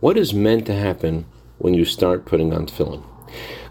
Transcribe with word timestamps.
What 0.00 0.16
is 0.16 0.32
meant 0.32 0.64
to 0.64 0.74
happen 0.74 1.26
when 1.58 1.74
you 1.74 1.84
start 1.84 2.24
putting 2.24 2.54
on 2.54 2.64
tefillin? 2.64 3.04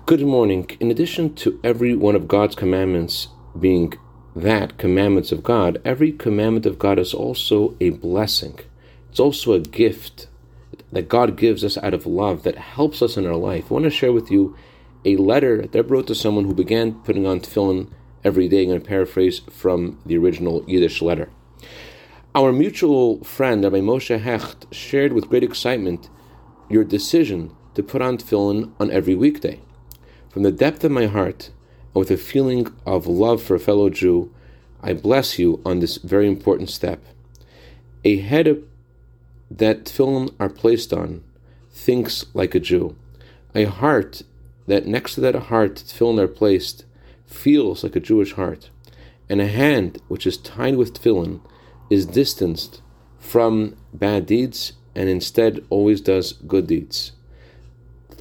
Good 0.05 0.21
morning. 0.21 0.69
In 0.79 0.91
addition 0.91 1.33
to 1.37 1.59
every 1.63 1.95
one 1.95 2.15
of 2.15 2.27
God's 2.27 2.53
commandments 2.53 3.29
being 3.59 3.95
that, 4.35 4.77
commandments 4.77 5.31
of 5.31 5.41
God, 5.41 5.81
every 5.83 6.11
commandment 6.11 6.67
of 6.67 6.77
God 6.77 6.99
is 6.99 7.15
also 7.15 7.75
a 7.81 7.89
blessing. 7.89 8.59
It's 9.09 9.19
also 9.19 9.53
a 9.53 9.59
gift 9.59 10.27
that 10.91 11.09
God 11.09 11.35
gives 11.35 11.63
us 11.63 11.79
out 11.79 11.95
of 11.95 12.05
love 12.05 12.43
that 12.43 12.59
helps 12.59 13.01
us 13.01 13.17
in 13.17 13.25
our 13.25 13.35
life. 13.35 13.71
I 13.71 13.73
want 13.73 13.85
to 13.85 13.89
share 13.89 14.13
with 14.13 14.29
you 14.29 14.55
a 15.03 15.15
letter 15.15 15.65
that 15.65 15.75
I 15.75 15.81
wrote 15.81 16.05
to 16.07 16.15
someone 16.15 16.45
who 16.45 16.53
began 16.53 16.93
putting 16.93 17.25
on 17.25 17.39
tefillin 17.39 17.89
every 18.23 18.47
day. 18.47 18.61
I'm 18.61 18.69
going 18.69 18.81
to 18.81 18.87
paraphrase 18.87 19.39
from 19.49 19.99
the 20.05 20.19
original 20.19 20.63
Yiddish 20.67 21.01
letter. 21.01 21.29
Our 22.35 22.51
mutual 22.51 23.23
friend, 23.23 23.63
Rabbi 23.63 23.79
Moshe 23.79 24.19
Hecht, 24.19 24.71
shared 24.71 25.13
with 25.13 25.27
great 25.27 25.43
excitement 25.43 26.07
your 26.69 26.83
decision 26.83 27.55
to 27.73 27.83
put 27.83 28.01
on 28.01 28.17
tefillin 28.17 28.71
on 28.79 28.91
every 28.91 29.15
weekday. 29.15 29.59
From 30.29 30.43
the 30.43 30.51
depth 30.51 30.83
of 30.83 30.91
my 30.91 31.07
heart, 31.07 31.49
and 31.93 31.99
with 31.99 32.11
a 32.11 32.17
feeling 32.17 32.67
of 32.85 33.07
love 33.07 33.41
for 33.41 33.55
a 33.55 33.59
fellow 33.59 33.89
Jew, 33.89 34.33
I 34.81 34.93
bless 34.93 35.39
you 35.39 35.61
on 35.65 35.79
this 35.79 35.97
very 35.97 36.27
important 36.27 36.69
step. 36.69 37.03
A 38.05 38.17
head 38.17 38.63
that 39.49 39.85
tefillin 39.85 40.33
are 40.39 40.49
placed 40.49 40.93
on 40.93 41.23
thinks 41.71 42.25
like 42.33 42.55
a 42.55 42.59
Jew. 42.59 42.95
A 43.55 43.65
heart 43.65 44.21
that 44.67 44.85
next 44.85 45.15
to 45.15 45.21
that 45.21 45.35
heart 45.35 45.75
tefillin 45.75 46.19
are 46.19 46.27
placed 46.27 46.85
feels 47.25 47.83
like 47.83 47.95
a 47.95 47.99
Jewish 47.99 48.33
heart. 48.33 48.69
And 49.27 49.41
a 49.41 49.47
hand 49.47 50.01
which 50.07 50.25
is 50.25 50.37
tied 50.37 50.75
with 50.75 50.93
tefillin 50.93 51.41
is 51.89 52.05
distanced 52.05 52.81
from 53.17 53.75
bad 53.93 54.25
deeds 54.25 54.73
and 54.95 55.09
instead 55.09 55.65
always 55.69 56.01
does 56.01 56.33
good 56.33 56.67
deeds. 56.67 57.13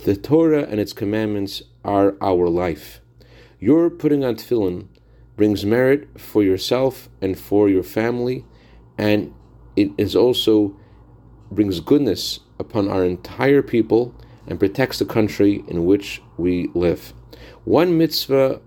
The 0.04 0.16
Torah 0.16 0.62
and 0.62 0.78
its 0.80 0.92
commandments 0.92 1.62
are 1.84 2.16
our 2.20 2.48
life. 2.48 3.00
Your 3.58 3.90
putting 3.90 4.24
on 4.24 4.36
tefillin 4.36 4.86
brings 5.36 5.64
merit 5.64 6.08
for 6.18 6.42
yourself 6.42 7.08
and 7.20 7.38
for 7.38 7.68
your 7.68 7.82
family, 7.82 8.44
and 8.96 9.34
it 9.76 9.90
is 9.98 10.14
also 10.14 10.76
brings 11.50 11.80
goodness 11.80 12.40
upon 12.58 12.88
our 12.88 13.04
entire 13.04 13.62
people 13.62 14.14
and 14.46 14.58
protects 14.58 14.98
the 14.98 15.04
country 15.04 15.64
in 15.68 15.84
which 15.84 16.22
we 16.36 16.68
live. 16.74 17.12
One 17.64 17.98
mitzvah 17.98 18.60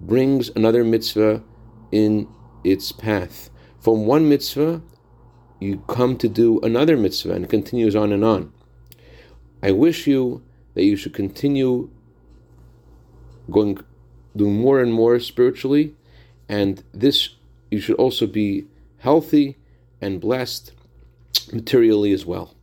brings 0.00 0.50
another 0.50 0.84
mitzvah 0.84 1.42
in 1.92 2.28
its 2.64 2.92
path. 2.92 3.50
From 3.80 4.06
one 4.06 4.28
mitzvah, 4.28 4.82
you 5.60 5.82
come 5.88 6.16
to 6.18 6.28
do 6.28 6.60
another 6.60 6.96
mitzvah 6.96 7.32
and 7.32 7.44
it 7.44 7.50
continues 7.50 7.96
on 7.96 8.12
and 8.12 8.24
on. 8.24 8.52
I 9.62 9.72
wish 9.72 10.06
you 10.06 10.42
that 10.74 10.84
you 10.84 10.96
should 10.96 11.14
continue 11.14 11.90
going 13.50 13.78
doing 14.36 14.56
more 14.56 14.80
and 14.80 14.92
more 14.92 15.18
spiritually, 15.18 15.94
and 16.48 16.84
this 16.92 17.30
you 17.70 17.80
should 17.80 17.96
also 17.96 18.26
be 18.26 18.66
healthy 18.98 19.56
and 20.00 20.20
blessed 20.20 20.72
materially 21.52 22.12
as 22.12 22.24
well. 22.24 22.54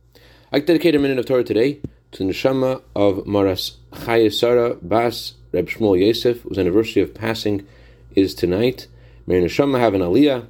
I 0.52 0.60
dedicate 0.60 0.94
a 0.94 0.98
minute 0.98 1.18
of 1.18 1.26
Torah 1.26 1.44
today 1.44 1.80
to 2.12 2.24
the 2.24 2.32
neshama 2.32 2.82
of 2.94 3.26
Maras 3.26 3.76
Chayesara 3.92 4.78
Bas 4.80 5.34
Reb 5.52 5.68
Shmuel 5.68 6.00
Yosef, 6.00 6.42
whose 6.42 6.58
anniversary 6.58 7.02
of 7.02 7.14
passing 7.14 7.66
is 8.14 8.34
tonight. 8.34 8.86
May 9.26 9.40
neshama 9.42 9.78
have 9.78 9.94
an 9.94 10.00
aliyah, 10.00 10.46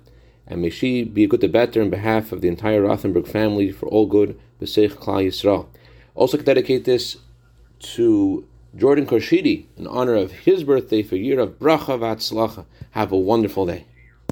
and 0.47 0.63
may 0.63 0.71
she 0.71 1.05
be 1.05 1.25
a 1.25 1.29
good 1.29 1.41
to 1.41 1.49
better 1.49 1.83
in 1.83 1.91
behalf 1.91 2.33
of 2.33 2.41
the 2.41 2.49
entire 2.49 2.83
Rothenberg 2.83 3.27
family 3.27 3.73
for 3.73 3.89
all 3.89 4.07
good. 4.07 4.39
B'seich 4.61 4.93
Klal 4.93 5.27
Yisrael. 5.27 5.67
Also, 6.15 6.39
dedicate 6.39 6.85
this 6.85 7.19
to 7.79 8.47
Jordan 8.75 9.07
Korshidi 9.07 9.67
in 9.77 9.87
honor 9.87 10.15
of 10.15 10.31
his 10.33 10.65
birthday 10.65 11.03
for 11.03 11.17
year 11.17 11.41
of 11.41 11.59
bracha 11.59 11.99
v'atzlacha. 11.99 12.65
Have 12.93 13.13
a 13.13 13.17
wonderful 13.17 13.67
day. 13.67 13.87